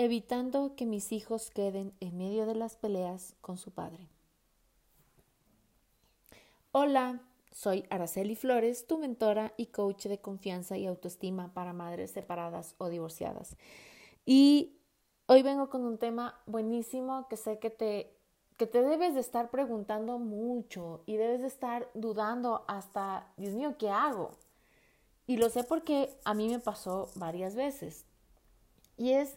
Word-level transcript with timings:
evitando 0.00 0.74
que 0.76 0.86
mis 0.86 1.12
hijos 1.12 1.50
queden 1.50 1.92
en 2.00 2.16
medio 2.16 2.46
de 2.46 2.54
las 2.54 2.74
peleas 2.74 3.36
con 3.42 3.58
su 3.58 3.70
padre. 3.70 4.08
Hola, 6.72 7.20
soy 7.52 7.84
Araceli 7.90 8.34
Flores, 8.34 8.86
tu 8.86 8.96
mentora 8.96 9.52
y 9.58 9.66
coach 9.66 10.06
de 10.06 10.18
confianza 10.18 10.78
y 10.78 10.86
autoestima 10.86 11.52
para 11.52 11.74
madres 11.74 12.12
separadas 12.12 12.76
o 12.78 12.88
divorciadas. 12.88 13.58
Y 14.24 14.78
hoy 15.26 15.42
vengo 15.42 15.68
con 15.68 15.84
un 15.84 15.98
tema 15.98 16.40
buenísimo 16.46 17.28
que 17.28 17.36
sé 17.36 17.58
que 17.58 17.68
te, 17.68 18.16
que 18.56 18.66
te 18.66 18.80
debes 18.80 19.12
de 19.12 19.20
estar 19.20 19.50
preguntando 19.50 20.18
mucho 20.18 21.02
y 21.04 21.16
debes 21.16 21.42
de 21.42 21.48
estar 21.48 21.90
dudando 21.92 22.64
hasta, 22.68 23.30
Dios 23.36 23.52
mío, 23.52 23.74
¿qué 23.78 23.90
hago? 23.90 24.30
Y 25.26 25.36
lo 25.36 25.50
sé 25.50 25.62
porque 25.62 26.16
a 26.24 26.32
mí 26.32 26.48
me 26.48 26.58
pasó 26.58 27.10
varias 27.16 27.54
veces. 27.54 28.06
Y 28.96 29.12
es 29.12 29.36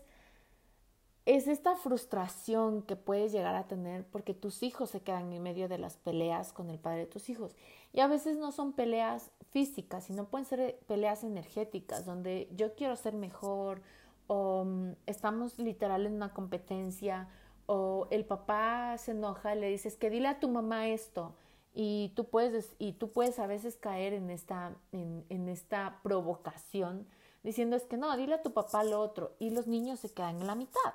es 1.26 1.48
esta 1.48 1.76
frustración 1.76 2.82
que 2.82 2.96
puedes 2.96 3.32
llegar 3.32 3.56
a 3.56 3.68
tener 3.68 4.06
porque 4.06 4.34
tus 4.34 4.62
hijos 4.62 4.90
se 4.90 5.02
quedan 5.02 5.32
en 5.32 5.42
medio 5.42 5.70
de 5.70 5.78
las 5.78 5.96
peleas 5.96 6.52
con 6.52 6.70
el 6.70 6.80
padre 6.80 7.00
de 7.00 7.06
tus 7.06 7.30
hijos. 7.30 7.56
Y 7.94 8.02
a 8.02 8.08
veces 8.08 8.38
no 8.38 8.52
son 8.52 8.74
peleas 8.74 9.32
físicas, 9.52 10.04
sino 10.04 10.26
pueden 10.26 10.46
ser 10.46 10.80
peleas 10.88 11.24
energéticas, 11.24 12.06
donde 12.06 12.50
yo 12.56 12.76
quiero 12.76 12.96
ser 12.98 13.14
mejor 13.14 13.82
o 14.28 14.66
mm, 14.66 14.92
estamos 15.06 15.58
literal 15.60 16.06
en 16.06 16.14
una 16.14 16.34
competencia 16.34 17.30
o 17.68 18.08
el 18.12 18.26
papá 18.26 18.98
se 18.98 19.12
enoja 19.12 19.56
y 19.56 19.60
le 19.60 19.70
dices 19.70 19.96
que 19.96 20.10
dile 20.10 20.28
a 20.28 20.40
tu 20.42 20.50
mamá 20.50 20.88
esto 20.90 21.36
y 21.74 22.12
tú 22.16 22.26
puedes, 22.26 22.76
y 22.80 22.94
tú 22.94 23.12
puedes 23.12 23.40
a 23.40 23.48
veces 23.48 23.78
caer 23.78 24.14
en 24.14 24.30
esta, 24.30 24.76
en 24.92 25.48
esta 25.48 26.00
provocación 26.04 27.08
diciendo 27.44 27.76
es 27.76 27.84
que 27.84 27.98
no, 27.98 28.16
dile 28.18 28.36
a 28.36 28.42
tu 28.42 28.54
papá 28.54 28.84
lo 28.84 29.00
otro 29.00 29.36
y 29.40 29.52
los 29.52 29.68
niños 29.68 30.00
se 30.00 30.12
quedan 30.12 30.42
en 30.42 30.48
la 30.48 30.56
mitad. 30.56 30.94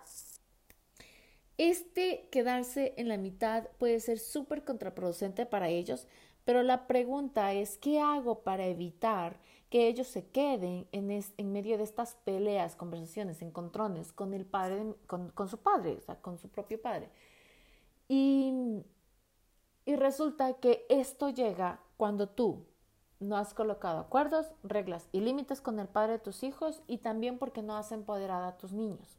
Este 1.59 2.29
quedarse 2.31 2.95
en 2.97 3.09
la 3.09 3.17
mitad 3.17 3.69
puede 3.79 4.01
ser 4.01 4.19
súper 4.19 4.65
contraproducente 4.65 5.45
para 5.45 5.69
ellos, 5.69 6.07
pero 6.45 6.63
la 6.63 6.87
pregunta 6.87 7.53
es, 7.53 7.77
¿qué 7.77 8.01
hago 8.01 8.43
para 8.43 8.67
evitar 8.67 9.39
que 9.69 9.89
ellos 9.89 10.07
se 10.07 10.27
queden 10.31 10.87
en, 10.93 11.11
en 11.11 11.53
medio 11.53 11.77
de 11.77 11.85
estas 11.85 12.15
peleas, 12.25 12.75
conversaciones, 12.77 13.43
encontrones 13.43 14.13
con 14.13 14.33
el 14.33 14.47
padre, 14.47 14.95
con, 15.07 15.31
con, 15.31 15.49
su 15.49 15.59
padre, 15.59 15.97
o 15.99 16.01
sea, 16.01 16.21
con 16.23 16.39
su 16.39 16.49
propio 16.49 16.81
padre? 16.81 17.11
Y, 18.09 18.83
y 19.85 19.97
resulta 19.97 20.55
que 20.55 20.87
esto 20.89 21.29
llega 21.29 21.81
cuando 21.97 22.29
tú 22.29 22.65
no 23.21 23.37
has 23.37 23.55
colocado 23.55 23.99
acuerdos, 23.99 24.51
reglas 24.63 25.09
y 25.13 25.21
límites 25.21 25.61
con 25.61 25.79
el 25.81 25.89
padre 25.89 26.13
de 26.13 26.19
tus 26.19 26.43
hijos 26.43 26.83
y 26.87 26.99
también 26.99 27.39
porque 27.39 27.63
no 27.63 27.77
has 27.77 27.93
empoderado 27.93 28.47
a 28.47 28.57
tus 28.57 28.73
niños. 28.73 29.19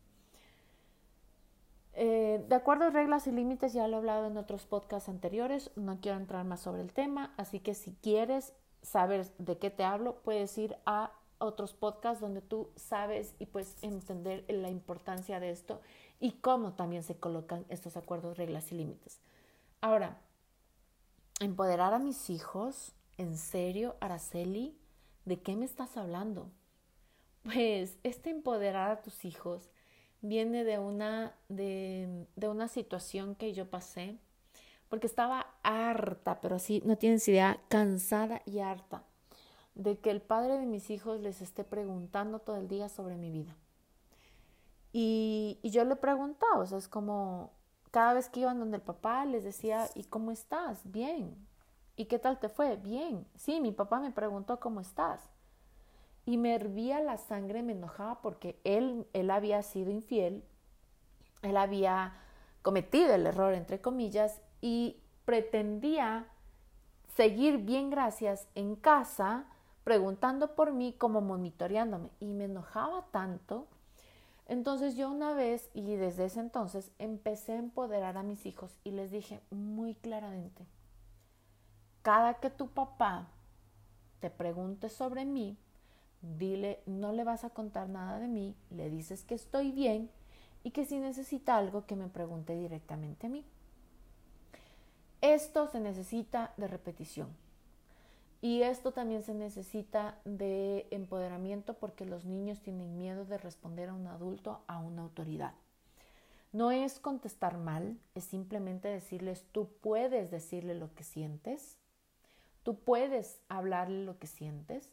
Eh, 1.94 2.45
de 2.47 2.56
acuerdo 2.56 2.89
reglas 2.91 3.28
y 3.28 3.31
límites, 3.31 3.73
ya 3.73 3.88
lo 3.88 3.97
he 3.97 4.00
hablado 4.00 4.28
en 4.28 4.38
otros 4.38 4.66
podcasts 4.66 5.09
anteriores, 5.09 5.72
no 5.75 6.00
quiero 6.00 6.17
entrar 6.17 6.45
más 6.45 6.61
sobre 6.61 6.81
el 6.81 6.94
tema, 6.94 7.33
así 7.36 7.59
que 7.59 7.73
si 7.73 7.94
quieres 7.95 8.53
saber 8.81 9.28
de 9.38 9.58
qué 9.58 9.69
te 9.69 9.83
hablo, 9.83 10.16
puedes 10.22 10.58
ir 10.58 10.78
a 10.86 11.11
otros 11.39 11.73
podcasts 11.73 12.22
donde 12.22 12.41
tú 12.41 12.69
sabes 12.75 13.36
y 13.39 13.47
puedes 13.47 13.75
entender 13.81 14.45
la 14.47 14.69
importancia 14.69 15.39
de 15.39 15.50
esto 15.50 15.81
y 16.19 16.34
cómo 16.34 16.73
también 16.73 17.03
se 17.03 17.17
colocan 17.17 17.66
estos 17.69 17.97
acuerdos, 17.97 18.38
reglas 18.38 18.72
y 18.72 18.75
límites. 18.75 19.19
Ahora, 19.81 20.22
empoderar 21.39 21.94
a 21.94 22.00
mis 22.00 22.30
hijos 22.30 22.94
¿En 23.20 23.36
serio, 23.36 23.98
Araceli? 24.00 24.80
¿De 25.25 25.42
qué 25.42 25.58
me 25.58 25.66
estás 25.66 25.98
hablando? 25.98 26.50
Pues 27.44 27.98
este 28.03 28.30
empoderar 28.30 28.92
a 28.92 29.02
tus 29.02 29.25
hijos 29.25 29.70
viene 30.22 30.64
de 30.64 30.80
una, 30.80 31.36
de, 31.50 32.28
una 32.42 32.70
situación 32.70 33.36
que 33.36 33.52
yo 33.52 33.70
pasé, 33.70 34.17
porque 34.88 35.06
estaba 35.06 35.47
harta, 35.64 36.40
pero 36.40 36.56
así 36.56 36.81
no 36.85 36.97
tienes 36.97 37.28
idea, 37.28 37.59
cansada 37.68 38.41
y 38.46 38.59
harta 38.59 39.03
de 39.75 39.97
que 39.97 40.12
el 40.12 40.22
padre 40.22 40.57
de 40.57 40.66
mis 40.66 40.90
hijos 40.90 41.19
les 41.19 41.41
esté 41.41 41.66
preguntando 41.66 42.40
todo 42.40 42.56
el 42.56 42.69
día 42.69 42.88
sobre 42.88 43.18
mi 43.18 43.31
vida. 43.31 43.53
Y, 44.94 45.59
y 45.62 45.72
yo 45.72 45.84
le 45.84 45.97
preguntaba, 45.97 46.59
o 46.59 46.66
sea, 46.66 46.78
es 46.78 46.88
como 46.88 47.51
cada 47.91 48.13
vez 48.13 48.30
que 48.30 48.40
iban 48.40 48.59
donde 48.59 48.78
el 48.78 48.84
papá 48.84 49.25
les 49.25 49.44
decía, 49.44 49.90
¿y 49.94 50.06
cómo 50.06 50.31
estás? 50.31 50.90
Bien, 50.90 51.49
¿Y 52.00 52.06
qué 52.06 52.18
tal 52.18 52.40
te 52.40 52.48
fue? 52.48 52.78
Bien. 52.78 53.28
Sí, 53.36 53.60
mi 53.60 53.74
papá 53.74 54.00
me 54.00 54.12
preguntó 54.12 54.58
cómo 54.62 54.80
estás. 54.80 55.20
Y 56.26 56.38
me 56.38 56.56
hervía 56.56 57.02
la 57.02 57.18
sangre, 57.18 57.62
me 57.62 57.74
enojaba 57.74 58.22
porque 58.22 58.58
él, 58.64 59.06
él 59.12 59.30
había 59.30 59.62
sido 59.64 59.92
infiel, 59.92 60.46
él 61.42 61.58
había 61.58 62.14
cometido 62.62 63.14
el 63.14 63.26
error, 63.26 63.54
entre 63.54 63.82
comillas, 63.82 64.40
y 64.62 64.96
pretendía 65.26 66.26
seguir 67.18 67.58
bien 67.58 67.90
gracias 67.90 68.48
en 68.56 68.78
casa, 68.78 69.44
preguntando 69.84 70.56
por 70.56 70.72
mí, 70.72 70.94
como 70.94 71.20
monitoreándome. 71.20 72.12
Y 72.22 72.31
me 72.31 72.46
enojaba 72.46 73.08
tanto. 73.12 73.68
Entonces 74.48 74.96
yo 74.96 75.12
una 75.12 75.34
vez, 75.34 75.70
y 75.74 75.98
desde 75.98 76.24
ese 76.24 76.40
entonces, 76.40 76.94
empecé 76.98 77.52
a 77.52 77.60
empoderar 77.60 78.16
a 78.16 78.24
mis 78.24 78.46
hijos 78.46 78.80
y 78.86 78.92
les 78.92 79.12
dije 79.12 79.42
muy 79.52 79.96
claramente, 79.96 80.66
cada 82.02 82.36
que 82.36 82.50
tu 82.50 82.70
papá 82.70 83.28
te 84.20 84.30
pregunte 84.30 84.90
sobre 84.90 85.26
mí, 85.26 85.58
dile, 86.22 86.82
no 86.86 87.12
le 87.12 87.24
vas 87.24 87.44
a 87.44 87.50
contar 87.50 87.90
nada 87.90 88.20
de 88.20 88.28
mí, 88.28 88.56
le 88.70 88.90
dices 88.90 89.24
que 89.24 89.36
estoy 89.36 89.72
bien 89.72 90.10
y 90.64 90.72
que 90.72 90.86
si 90.86 91.00
necesita 91.00 91.58
algo 91.58 91.86
que 91.86 91.96
me 91.96 92.08
pregunte 92.08 92.56
directamente 92.56 93.28
a 93.28 93.30
mí. 93.30 93.46
Esto 95.22 95.68
se 95.68 95.80
necesita 95.80 96.54
de 96.58 96.68
repetición. 96.68 97.36
Y 98.42 98.62
esto 98.62 98.94
también 98.94 99.24
se 99.24 99.34
necesita 99.34 100.18
de 100.24 100.88
empoderamiento 100.92 101.74
porque 101.74 102.06
los 102.06 102.24
niños 102.24 102.62
tienen 102.62 102.98
miedo 102.98 103.26
de 103.26 103.38
responder 103.38 103.90
a 103.90 103.94
un 103.94 104.08
adulto, 104.08 104.62
a 104.68 104.80
una 104.80 105.02
autoridad. 105.02 105.54
No 106.54 106.72
es 106.72 107.00
contestar 107.00 107.58
mal, 107.58 108.00
es 108.16 108.24
simplemente 108.24 108.88
decirles, 108.88 109.46
tú 109.52 109.70
puedes 109.81 110.31
decirle 110.31 110.74
lo 110.74 110.94
que 110.96 111.04
sientes, 111.04 111.78
Tú 112.64 112.75
puedes 112.80 113.40
hablarle 113.47 114.03
lo 114.03 114.20
que 114.20 114.28
sientes 114.28 114.90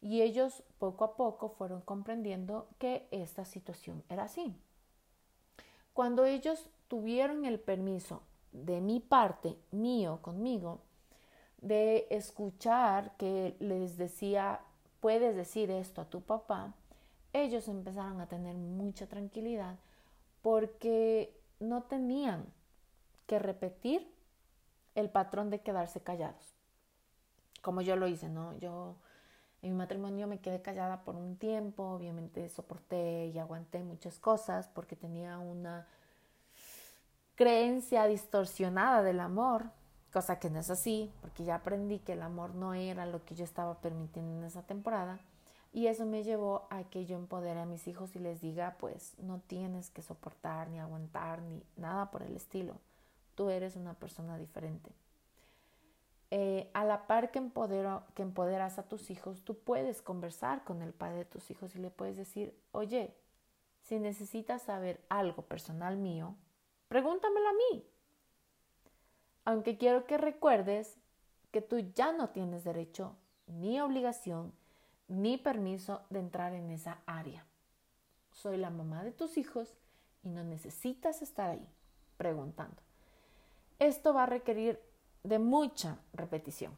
y 0.00 0.22
ellos 0.22 0.64
poco 0.78 1.04
a 1.04 1.16
poco 1.16 1.50
fueron 1.50 1.80
comprendiendo 1.80 2.68
que 2.78 3.06
esta 3.10 3.44
situación 3.44 4.02
era 4.08 4.24
así. 4.24 4.54
Cuando 5.92 6.24
ellos 6.24 6.68
tuvieron 6.88 7.44
el 7.44 7.60
permiso 7.60 8.22
de 8.50 8.80
mi 8.80 9.00
parte, 9.00 9.56
mío, 9.70 10.20
conmigo, 10.22 10.80
de 11.58 12.08
escuchar 12.10 13.16
que 13.16 13.56
les 13.60 13.96
decía, 13.96 14.60
puedes 15.00 15.36
decir 15.36 15.70
esto 15.70 16.00
a 16.00 16.10
tu 16.10 16.22
papá, 16.22 16.74
ellos 17.32 17.68
empezaron 17.68 18.20
a 18.20 18.26
tener 18.26 18.56
mucha 18.56 19.06
tranquilidad 19.06 19.78
porque 20.42 21.38
no 21.60 21.84
tenían 21.84 22.46
que 23.26 23.38
repetir 23.38 24.12
el 24.94 25.08
patrón 25.08 25.50
de 25.50 25.60
quedarse 25.60 26.00
callados 26.00 26.51
como 27.62 27.80
yo 27.80 27.96
lo 27.96 28.06
hice, 28.06 28.28
¿no? 28.28 28.58
Yo 28.58 28.96
en 29.62 29.70
mi 29.70 29.78
matrimonio 29.78 30.26
me 30.26 30.40
quedé 30.40 30.60
callada 30.60 31.04
por 31.04 31.16
un 31.16 31.36
tiempo, 31.36 31.84
obviamente 31.84 32.48
soporté 32.48 33.28
y 33.28 33.38
aguanté 33.38 33.82
muchas 33.82 34.18
cosas 34.18 34.68
porque 34.68 34.96
tenía 34.96 35.38
una 35.38 35.86
creencia 37.36 38.06
distorsionada 38.06 39.02
del 39.02 39.20
amor, 39.20 39.70
cosa 40.12 40.38
que 40.38 40.50
no 40.50 40.58
es 40.58 40.68
así, 40.68 41.12
porque 41.20 41.44
ya 41.44 41.56
aprendí 41.56 42.00
que 42.00 42.12
el 42.12 42.22
amor 42.22 42.54
no 42.54 42.74
era 42.74 43.06
lo 43.06 43.24
que 43.24 43.34
yo 43.34 43.44
estaba 43.44 43.80
permitiendo 43.80 44.38
en 44.38 44.44
esa 44.44 44.62
temporada. 44.62 45.20
Y 45.72 45.86
eso 45.86 46.04
me 46.04 46.22
llevó 46.22 46.66
a 46.68 46.84
que 46.84 47.06
yo 47.06 47.16
empodere 47.16 47.60
a 47.60 47.64
mis 47.64 47.88
hijos 47.88 48.14
y 48.14 48.18
les 48.18 48.42
diga, 48.42 48.76
pues 48.78 49.14
no 49.18 49.40
tienes 49.46 49.88
que 49.88 50.02
soportar 50.02 50.68
ni 50.68 50.78
aguantar 50.78 51.40
ni 51.40 51.62
nada 51.76 52.10
por 52.10 52.22
el 52.22 52.36
estilo. 52.36 52.74
Tú 53.34 53.48
eres 53.48 53.76
una 53.76 53.94
persona 53.94 54.36
diferente. 54.36 54.90
Eh, 56.34 56.70
a 56.72 56.86
la 56.86 57.06
par 57.06 57.30
que, 57.30 57.46
que 58.14 58.22
empoderas 58.22 58.78
a 58.78 58.88
tus 58.88 59.10
hijos, 59.10 59.44
tú 59.44 59.58
puedes 59.58 60.00
conversar 60.00 60.64
con 60.64 60.80
el 60.80 60.94
padre 60.94 61.18
de 61.18 61.24
tus 61.26 61.50
hijos 61.50 61.76
y 61.76 61.78
le 61.78 61.90
puedes 61.90 62.16
decir, 62.16 62.58
oye, 62.70 63.14
si 63.82 63.98
necesitas 63.98 64.62
saber 64.62 65.04
algo 65.10 65.42
personal 65.42 65.98
mío, 65.98 66.34
pregúntamelo 66.88 67.46
a 67.46 67.52
mí. 67.52 67.86
Aunque 69.44 69.76
quiero 69.76 70.06
que 70.06 70.16
recuerdes 70.16 70.96
que 71.50 71.60
tú 71.60 71.80
ya 71.94 72.12
no 72.12 72.30
tienes 72.30 72.64
derecho 72.64 73.14
ni 73.46 73.78
obligación 73.82 74.54
ni 75.08 75.36
permiso 75.36 76.00
de 76.08 76.20
entrar 76.20 76.54
en 76.54 76.70
esa 76.70 77.02
área. 77.04 77.44
Soy 78.30 78.56
la 78.56 78.70
mamá 78.70 79.04
de 79.04 79.12
tus 79.12 79.36
hijos 79.36 79.74
y 80.22 80.30
no 80.30 80.44
necesitas 80.44 81.20
estar 81.20 81.50
ahí 81.50 81.68
preguntando. 82.16 82.80
Esto 83.78 84.14
va 84.14 84.22
a 84.22 84.26
requerir 84.26 84.80
de 85.22 85.38
mucha 85.38 85.98
repetición. 86.12 86.76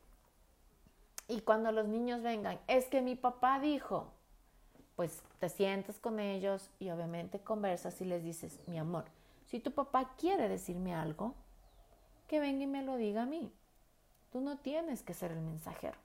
Y 1.29 1.41
cuando 1.41 1.73
los 1.73 1.87
niños 1.89 2.23
vengan, 2.23 2.59
es 2.67 2.87
que 2.87 3.01
mi 3.01 3.15
papá 3.15 3.59
dijo, 3.59 4.13
pues 4.97 5.23
te 5.41 5.49
sientas 5.49 5.99
con 5.99 6.21
ellos 6.21 6.71
y 6.79 6.91
obviamente 6.91 7.41
conversas 7.41 8.01
y 8.01 8.05
les 8.05 8.23
dices, 8.23 8.61
mi 8.67 8.79
amor, 8.79 9.05
si 9.47 9.61
tu 9.61 9.73
papá 9.73 10.15
quiere 10.19 10.49
decirme 10.49 10.95
algo, 10.95 11.35
que 12.29 12.41
venga 12.41 12.65
y 12.65 12.67
me 12.67 12.83
lo 12.83 12.97
diga 12.97 13.23
a 13.23 13.27
mí. 13.27 13.53
Tú 14.33 14.41
no 14.41 14.59
tienes 14.59 15.03
que 15.03 15.15
ser 15.15 15.31
el 15.31 15.41
mensajero. 15.41 15.97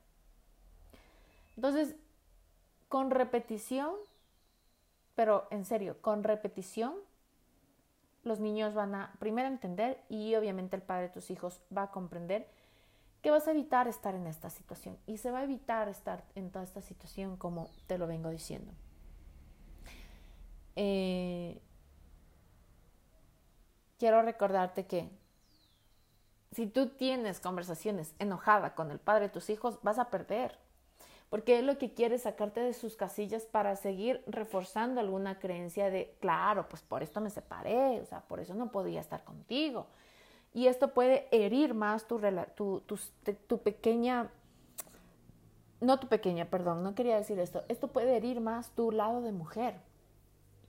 Entonces, 1.55 1.95
con 2.87 3.11
repetición, 3.11 3.93
pero 5.15 5.47
en 5.51 5.65
serio, 5.65 5.97
con 6.01 6.23
repetición, 6.23 6.93
los 8.29 8.39
niños 8.39 8.75
van 8.75 8.93
a 8.93 9.11
primero 9.19 9.47
entender 9.47 9.99
y 10.07 10.35
obviamente 10.35 10.75
el 10.75 10.83
padre 10.83 11.07
de 11.07 11.09
tus 11.09 11.31
hijos 11.31 11.61
va 11.75 11.83
a 11.83 11.91
comprender 11.91 12.47
que 13.23 13.31
vas 13.31 13.47
a 13.47 13.51
evitar 13.51 13.87
estar 13.87 14.13
en 14.13 14.27
esta 14.27 14.49
situación 14.51 14.97
y 15.07 15.17
se 15.17 15.31
va 15.31 15.39
a 15.39 15.43
evitar 15.43 15.89
estar 15.89 16.23
en 16.35 16.51
toda 16.51 16.63
esta 16.63 16.81
situación 16.81 17.37
como 17.37 17.69
te 17.87 17.97
lo 17.97 18.05
vengo 18.05 18.29
diciendo. 18.29 18.71
Eh, 20.75 21.59
quiero 23.97 24.21
recordarte 24.21 24.85
que 24.85 25.09
si 26.51 26.67
tú 26.67 26.89
tienes 26.89 27.39
conversaciones 27.39 28.13
enojada 28.19 28.75
con 28.75 28.91
el 28.91 28.99
padre 28.99 29.25
de 29.25 29.33
tus 29.33 29.49
hijos, 29.49 29.79
vas 29.81 29.97
a 29.97 30.11
perder. 30.11 30.57
Porque 31.29 31.59
él 31.59 31.67
lo 31.67 31.77
que 31.77 31.93
quiere 31.93 32.15
es 32.15 32.23
sacarte 32.23 32.59
de 32.59 32.73
sus 32.73 32.95
casillas 32.95 33.45
para 33.45 33.75
seguir 33.75 34.23
reforzando 34.25 34.99
alguna 34.99 35.37
creencia 35.39 35.91
de, 35.91 36.15
claro, 36.19 36.67
pues 36.67 36.81
por 36.81 37.03
esto 37.03 37.21
me 37.21 37.29
separé, 37.29 38.01
o 38.01 38.05
sea, 38.05 38.21
por 38.21 38.39
eso 38.39 38.55
no 38.55 38.71
podía 38.71 38.99
estar 38.99 39.23
contigo. 39.23 39.85
Y 40.53 40.65
esto 40.65 40.93
puede 40.93 41.27
herir 41.31 41.75
más 41.75 42.07
tu, 42.07 42.19
tu, 42.55 42.81
tu, 43.47 43.57
pequeña, 43.59 44.31
no 45.79 45.99
tu 45.99 46.07
pequeña, 46.07 46.49
perdón, 46.49 46.83
no 46.83 46.95
quería 46.95 47.17
decir 47.17 47.37
esto, 47.39 47.63
esto 47.67 47.89
puede 47.89 48.17
herir 48.17 48.41
más 48.41 48.71
tu 48.71 48.91
lado 48.91 49.21
de 49.21 49.31
mujer. 49.31 49.75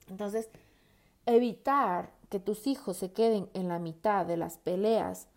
Entonces, 0.09 0.49
evitar 1.25 2.11
que 2.29 2.39
tus 2.39 2.67
hijos 2.67 2.97
se 2.97 3.11
queden 3.11 3.49
en 3.55 3.67
la 3.67 3.79
mitad 3.79 4.27
de 4.27 4.37
las 4.37 4.57
peleas 4.59 5.27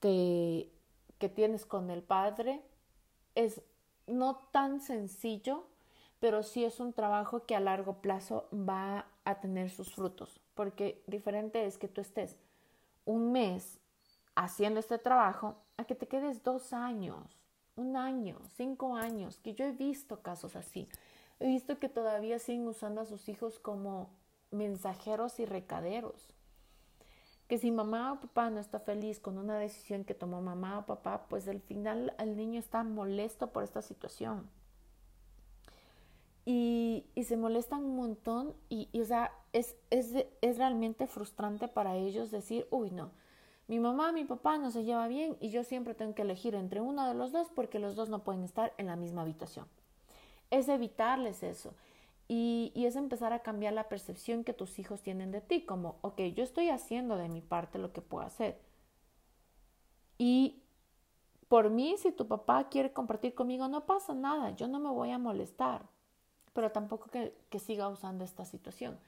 que, 0.00 0.72
que 1.18 1.28
tienes 1.28 1.66
con 1.66 1.90
el 1.90 2.02
padre 2.02 2.62
es 3.34 3.60
no 4.06 4.36
tan 4.52 4.80
sencillo, 4.80 5.64
pero 6.20 6.42
sí 6.42 6.64
es 6.64 6.80
un 6.80 6.92
trabajo 6.92 7.46
que 7.46 7.56
a 7.56 7.60
largo 7.60 7.94
plazo 7.94 8.48
va 8.52 9.06
a 9.24 9.40
tener 9.40 9.70
sus 9.70 9.94
frutos, 9.94 10.40
porque 10.54 11.02
diferente 11.06 11.66
es 11.66 11.78
que 11.78 11.88
tú 11.88 12.00
estés 12.00 12.36
un 13.04 13.32
mes 13.32 13.78
haciendo 14.34 14.80
este 14.80 14.98
trabajo 14.98 15.56
a 15.76 15.84
que 15.84 15.94
te 15.94 16.06
quedes 16.06 16.42
dos 16.42 16.72
años, 16.72 17.38
un 17.76 17.96
año, 17.96 18.38
cinco 18.56 18.96
años, 18.96 19.38
que 19.38 19.54
yo 19.54 19.64
he 19.64 19.72
visto 19.72 20.20
casos 20.20 20.56
así. 20.56 20.88
He 21.40 21.48
visto 21.48 21.78
que 21.78 21.88
todavía 21.88 22.38
siguen 22.38 22.68
usando 22.68 23.00
a 23.00 23.06
sus 23.06 23.28
hijos 23.28 23.58
como 23.58 24.10
mensajeros 24.50 25.40
y 25.40 25.46
recaderos. 25.46 26.28
Que 27.52 27.58
si 27.58 27.70
mamá 27.70 28.14
o 28.14 28.16
papá 28.18 28.48
no 28.48 28.60
está 28.60 28.80
feliz 28.80 29.20
con 29.20 29.36
una 29.36 29.58
decisión 29.58 30.04
que 30.04 30.14
tomó 30.14 30.40
mamá 30.40 30.78
o 30.78 30.86
papá, 30.86 31.26
pues 31.28 31.46
al 31.48 31.60
final 31.60 32.14
el 32.18 32.34
niño 32.34 32.58
está 32.58 32.82
molesto 32.82 33.52
por 33.52 33.62
esta 33.62 33.82
situación. 33.82 34.48
Y, 36.46 37.04
se 37.22 37.36
molestan 37.36 37.84
un 37.84 37.96
montón 37.96 38.54
y, 38.70 38.88
o 38.98 39.04
sea, 39.04 39.32
es, 39.52 39.76
es, 39.90 40.14
es 40.40 40.56
realmente 40.56 41.06
frustrante 41.06 41.68
para 41.68 41.94
ellos 41.94 42.30
decir, 42.30 42.66
uy, 42.70 42.90
no, 42.90 43.10
mi 43.68 43.78
mamá, 43.78 44.12
mi 44.12 44.24
papá 44.24 44.56
no 44.56 44.70
se 44.70 44.84
lleva 44.84 45.06
bien 45.06 45.36
y 45.38 45.50
yo 45.50 45.62
siempre 45.62 45.92
tengo 45.92 46.14
que 46.14 46.22
elegir 46.22 46.54
entre 46.54 46.80
uno 46.80 47.06
de 47.06 47.12
los 47.12 47.32
dos 47.32 47.50
porque 47.54 47.78
los 47.78 47.96
dos 47.96 48.08
no 48.08 48.24
pueden 48.24 48.44
estar 48.44 48.72
en 48.78 48.86
la 48.86 48.96
misma 48.96 49.20
habitación. 49.20 49.66
Es 50.50 50.70
evitarles 50.70 51.42
eso. 51.42 51.74
Y, 52.34 52.72
es 52.86 52.96
empezar 52.96 53.34
a 53.34 53.42
cambiar 53.42 53.74
la 53.74 53.90
percepción 53.90 54.42
que 54.42 54.54
tus 54.54 54.78
hijos 54.78 55.02
tienen 55.02 55.32
de 55.32 55.42
ti, 55.42 55.66
como, 55.66 55.98
ok, 56.00 56.20
yo 56.34 56.42
estoy 56.42 56.70
haciendo 56.70 57.16
de 57.16 57.28
mi 57.28 57.42
parte 57.42 57.78
lo 57.78 57.92
que 57.92 58.00
puedo 58.00 58.24
hacer. 58.24 58.58
Y 60.16 60.62
por 61.48 61.68
mí, 61.68 61.96
si 61.98 62.10
tu 62.12 62.26
papá 62.26 62.70
quiere 62.70 62.92
compartir 62.92 63.34
conmigo, 63.34 63.68
no 63.68 63.84
pasa 63.84 64.14
nada, 64.14 64.56
yo 64.56 64.66
no 64.66 64.78
me 64.78 64.88
voy 64.88 65.10
a 65.10 65.18
molestar, 65.18 65.82
pero 66.54 66.72
tampoco 66.72 67.10
que, 67.10 67.36
que 67.50 67.58
siga 67.58 67.88
usando 67.88 68.24
esta 68.24 68.46
situación. 68.46 68.98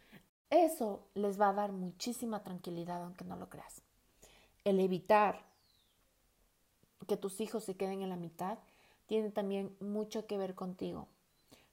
Eso 0.51 1.07
les 1.15 1.41
va 1.41 1.49
a 1.49 1.55
dar 1.55 1.73
muchísima 1.73 2.43
tranquilidad, 2.43 3.03
aunque 3.03 3.25
no 3.25 3.37
lo 3.37 3.49
creas 3.49 3.83
el 4.65 4.81
evitar 4.81 5.45
que 7.07 7.17
tus 7.17 7.41
hijos 7.41 7.65
se 7.65 7.77
queden 7.77 8.03
en 8.03 8.09
la 8.09 8.17
mitad 8.17 8.59
tiene 9.07 9.31
también 9.31 9.77
mucho 9.81 10.27
que 10.27 10.39
ver 10.39 10.55
contigo, 10.55 11.07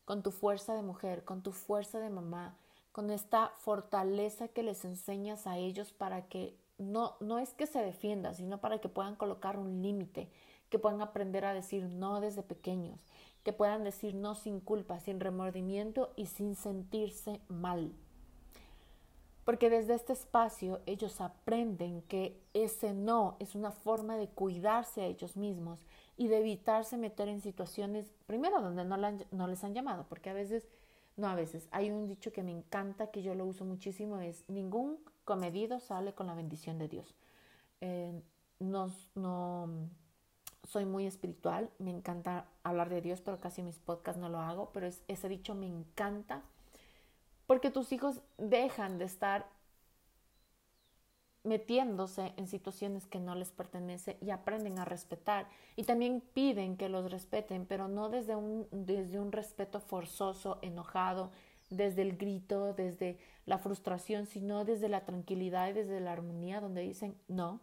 con 0.05 0.23
tu 0.23 0.31
fuerza 0.31 0.73
de 0.75 0.81
mujer, 0.81 1.23
con 1.23 1.41
tu 1.41 1.51
fuerza 1.51 1.99
de 1.99 2.09
mamá, 2.09 2.55
con 2.91 3.09
esta 3.09 3.53
fortaleza 3.57 4.47
que 4.47 4.63
les 4.63 4.83
enseñas 4.85 5.47
a 5.47 5.57
ellos 5.57 5.91
para 5.93 6.27
que 6.27 6.55
no, 6.77 7.15
no 7.19 7.39
es 7.39 7.53
que 7.53 7.67
se 7.67 7.79
defiendan, 7.79 8.35
sino 8.35 8.59
para 8.59 8.79
que 8.79 8.89
puedan 8.89 9.15
colocar 9.15 9.57
un 9.57 9.81
límite, 9.81 10.29
que 10.69 10.79
puedan 10.79 11.01
aprender 11.01 11.45
a 11.45 11.53
decir 11.53 11.83
no 11.85 12.21
desde 12.21 12.43
pequeños, 12.43 12.99
que 13.43 13.53
puedan 13.53 13.83
decir 13.83 14.15
no 14.15 14.35
sin 14.35 14.59
culpa, 14.59 14.99
sin 14.99 15.19
remordimiento 15.19 16.11
y 16.15 16.25
sin 16.25 16.55
sentirse 16.55 17.41
mal. 17.47 17.93
Porque 19.45 19.69
desde 19.69 19.95
este 19.95 20.13
espacio 20.13 20.81
ellos 20.85 21.19
aprenden 21.19 22.03
que 22.03 22.39
ese 22.53 22.93
no 22.93 23.37
es 23.39 23.55
una 23.55 23.71
forma 23.71 24.17
de 24.17 24.27
cuidarse 24.27 25.01
a 25.01 25.05
ellos 25.05 25.35
mismos 25.35 25.79
y 26.17 26.27
de 26.27 26.39
evitarse 26.39 26.97
meter 26.97 27.27
en 27.27 27.41
situaciones, 27.41 28.13
primero, 28.27 28.61
donde 28.61 28.85
no, 28.85 29.47
les 29.47 29.63
han 29.63 29.73
llamado, 29.73 30.05
porque 30.07 30.29
a 30.29 30.33
veces, 30.33 30.67
no 31.17 31.27
a 31.27 31.35
veces, 31.35 31.67
hay 31.71 31.89
un 31.89 32.07
dicho 32.07 32.31
que 32.31 32.43
me 32.43 32.51
encanta, 32.51 33.07
que 33.07 33.23
yo 33.23 33.33
lo 33.33 33.45
uso 33.45 33.65
muchísimo, 33.65 34.19
es 34.19 34.47
ningún 34.47 34.99
comedido 35.25 35.79
sale 35.79 36.13
con 36.13 36.27
la 36.27 36.35
bendición 36.35 36.77
de 36.77 36.87
Dios. 36.87 37.15
Eh, 37.79 38.21
no, 38.59 38.91
no 39.15 39.69
soy 40.67 40.85
muy 40.85 41.07
espiritual, 41.07 41.71
me 41.79 41.89
encanta 41.89 42.45
hablar 42.63 42.89
de 42.89 43.01
Dios, 43.01 43.21
pero 43.21 43.39
casi 43.39 43.61
en 43.61 43.67
mis 43.67 43.79
podcasts 43.79 44.21
no 44.21 44.29
lo 44.29 44.39
hago, 44.39 44.69
pero 44.73 44.87
ese 44.87 45.29
dicho 45.29 45.55
me 45.55 45.65
encanta 45.65 46.43
porque 47.51 47.69
tus 47.69 47.91
hijos 47.91 48.21
dejan 48.37 48.97
de 48.97 49.03
estar 49.03 49.45
metiéndose 51.43 52.33
en 52.37 52.47
situaciones 52.47 53.07
que 53.07 53.19
no 53.19 53.35
les 53.35 53.51
pertenecen 53.51 54.15
y 54.21 54.29
aprenden 54.29 54.79
a 54.79 54.85
respetar. 54.85 55.49
Y 55.75 55.83
también 55.83 56.23
piden 56.33 56.77
que 56.77 56.87
los 56.87 57.11
respeten, 57.11 57.65
pero 57.65 57.89
no 57.89 58.07
desde 58.07 58.37
un, 58.37 58.69
desde 58.71 59.19
un 59.19 59.33
respeto 59.33 59.81
forzoso, 59.81 60.59
enojado, 60.61 61.29
desde 61.69 62.03
el 62.03 62.15
grito, 62.15 62.73
desde 62.73 63.19
la 63.45 63.57
frustración, 63.57 64.27
sino 64.27 64.63
desde 64.63 64.87
la 64.87 65.03
tranquilidad 65.03 65.67
y 65.67 65.73
desde 65.73 65.99
la 65.99 66.13
armonía, 66.13 66.61
donde 66.61 66.83
dicen 66.83 67.17
no. 67.27 67.59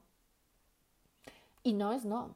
Y 1.62 1.73
no 1.73 1.95
es 1.95 2.04
no. 2.04 2.35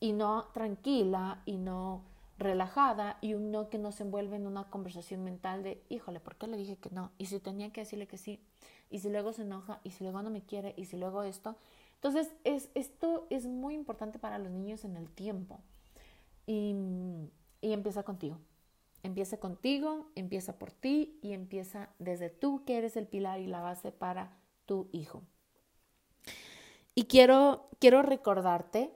Y 0.00 0.14
no 0.14 0.44
tranquila 0.54 1.42
y 1.44 1.58
no 1.58 2.10
relajada 2.38 3.18
y 3.20 3.34
un 3.34 3.50
no 3.50 3.68
que 3.68 3.78
no 3.78 3.92
se 3.92 4.02
envuelve 4.02 4.36
en 4.36 4.46
una 4.46 4.64
conversación 4.70 5.24
mental 5.24 5.62
de, 5.62 5.82
híjole, 5.88 6.20
¿por 6.20 6.36
qué 6.36 6.46
le 6.46 6.56
dije 6.56 6.76
que 6.76 6.90
no? 6.90 7.12
Y 7.18 7.26
si 7.26 7.38
tenía 7.40 7.72
que 7.72 7.82
decirle 7.82 8.06
que 8.06 8.18
sí, 8.18 8.40
y 8.90 8.98
si 8.98 9.10
luego 9.10 9.32
se 9.32 9.42
enoja, 9.42 9.80
y 9.84 9.90
si 9.90 10.04
luego 10.04 10.22
no 10.22 10.30
me 10.30 10.42
quiere, 10.42 10.74
y 10.76 10.86
si 10.86 10.96
luego 10.96 11.22
esto. 11.22 11.56
Entonces, 11.94 12.32
es, 12.44 12.70
esto 12.74 13.26
es 13.30 13.46
muy 13.46 13.74
importante 13.74 14.18
para 14.18 14.38
los 14.38 14.50
niños 14.50 14.84
en 14.84 14.96
el 14.96 15.08
tiempo. 15.10 15.60
Y, 16.46 16.74
y 17.60 17.72
empieza 17.72 18.02
contigo. 18.02 18.38
Empieza 19.02 19.38
contigo, 19.38 20.10
empieza 20.14 20.58
por 20.58 20.70
ti 20.70 21.18
y 21.22 21.32
empieza 21.32 21.90
desde 21.98 22.28
tú 22.28 22.64
que 22.64 22.76
eres 22.76 22.96
el 22.96 23.06
pilar 23.06 23.40
y 23.40 23.46
la 23.46 23.60
base 23.60 23.92
para 23.92 24.36
tu 24.66 24.88
hijo. 24.92 25.22
Y 26.94 27.04
quiero, 27.04 27.68
quiero 27.78 28.02
recordarte 28.02 28.92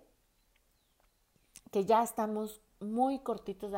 que 1.77 1.85
ya 1.85 2.03
estamos 2.03 2.63
muy 2.81 3.19
cortitos. 3.19 3.71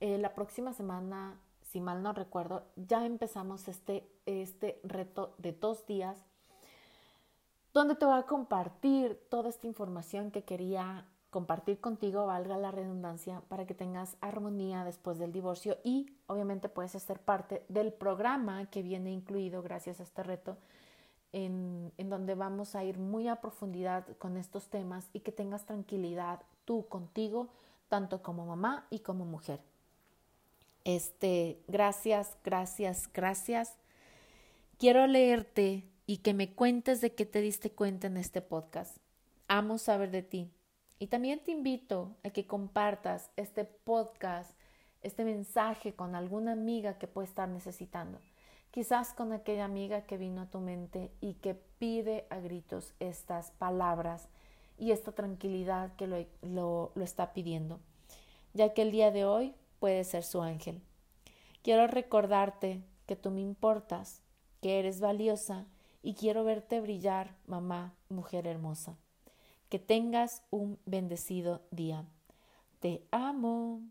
Eh, 0.00 0.18
la 0.18 0.34
próxima 0.34 0.72
semana, 0.72 1.38
si 1.62 1.80
mal 1.80 2.02
no 2.02 2.12
recuerdo, 2.12 2.64
ya 2.74 3.06
empezamos 3.06 3.68
este, 3.68 4.10
este 4.26 4.80
reto 4.82 5.36
de 5.38 5.52
dos 5.52 5.86
días 5.86 6.18
donde 7.72 7.94
te 7.94 8.06
voy 8.06 8.18
a 8.18 8.24
compartir 8.24 9.20
toda 9.30 9.50
esta 9.50 9.68
información 9.68 10.32
que 10.32 10.42
quería 10.42 11.06
compartir 11.30 11.78
contigo, 11.80 12.26
valga 12.26 12.58
la 12.58 12.72
redundancia, 12.72 13.40
para 13.46 13.68
que 13.68 13.74
tengas 13.74 14.16
armonía 14.20 14.82
después 14.82 15.20
del 15.20 15.30
divorcio 15.30 15.78
y 15.84 16.10
obviamente 16.26 16.68
puedes 16.68 16.90
ser 16.90 17.20
parte 17.20 17.64
del 17.68 17.92
programa 17.92 18.68
que 18.68 18.82
viene 18.82 19.12
incluido 19.12 19.62
gracias 19.62 20.00
a 20.00 20.02
este 20.02 20.24
reto, 20.24 20.56
en, 21.30 21.92
en 21.98 22.10
donde 22.10 22.34
vamos 22.34 22.74
a 22.74 22.82
ir 22.82 22.98
muy 22.98 23.28
a 23.28 23.40
profundidad 23.40 24.08
con 24.18 24.36
estos 24.36 24.66
temas 24.70 25.08
y 25.12 25.20
que 25.20 25.30
tengas 25.30 25.66
tranquilidad 25.66 26.40
tú 26.68 26.86
contigo, 26.86 27.48
tanto 27.88 28.22
como 28.22 28.44
mamá 28.44 28.86
y 28.90 28.98
como 28.98 29.24
mujer. 29.24 29.58
Este, 30.84 31.62
gracias, 31.66 32.36
gracias, 32.44 33.08
gracias. 33.10 33.78
Quiero 34.76 35.06
leerte 35.06 35.88
y 36.04 36.18
que 36.18 36.34
me 36.34 36.52
cuentes 36.52 37.00
de 37.00 37.14
qué 37.14 37.24
te 37.24 37.40
diste 37.40 37.70
cuenta 37.70 38.08
en 38.08 38.18
este 38.18 38.42
podcast. 38.42 38.98
Amo 39.46 39.78
saber 39.78 40.10
de 40.10 40.22
ti. 40.22 40.52
Y 40.98 41.06
también 41.06 41.42
te 41.42 41.52
invito 41.52 42.18
a 42.22 42.28
que 42.28 42.46
compartas 42.46 43.30
este 43.36 43.64
podcast 43.64 44.50
este 45.00 45.24
mensaje 45.24 45.94
con 45.94 46.14
alguna 46.14 46.52
amiga 46.52 46.98
que 46.98 47.06
puede 47.06 47.28
estar 47.28 47.48
necesitando. 47.48 48.18
Quizás 48.72 49.14
con 49.14 49.32
aquella 49.32 49.64
amiga 49.64 50.02
que 50.02 50.18
vino 50.18 50.42
a 50.42 50.50
tu 50.50 50.60
mente 50.60 51.12
y 51.22 51.34
que 51.34 51.54
pide 51.54 52.26
a 52.28 52.40
gritos 52.40 52.92
estas 53.00 53.52
palabras 53.52 54.28
y 54.78 54.92
esta 54.92 55.12
tranquilidad 55.12 55.94
que 55.96 56.06
lo, 56.06 56.24
lo, 56.42 56.92
lo 56.94 57.04
está 57.04 57.32
pidiendo, 57.32 57.80
ya 58.54 58.72
que 58.72 58.82
el 58.82 58.90
día 58.90 59.10
de 59.10 59.24
hoy 59.24 59.54
puede 59.78 60.04
ser 60.04 60.24
su 60.24 60.42
ángel. 60.42 60.80
Quiero 61.62 61.86
recordarte 61.86 62.82
que 63.06 63.16
tú 63.16 63.30
me 63.30 63.40
importas, 63.40 64.22
que 64.60 64.78
eres 64.78 65.00
valiosa 65.00 65.66
y 66.02 66.14
quiero 66.14 66.44
verte 66.44 66.80
brillar, 66.80 67.36
mamá, 67.46 67.94
mujer 68.08 68.46
hermosa. 68.46 68.96
Que 69.68 69.78
tengas 69.78 70.42
un 70.50 70.78
bendecido 70.86 71.62
día. 71.70 72.06
Te 72.80 73.06
amo. 73.10 73.82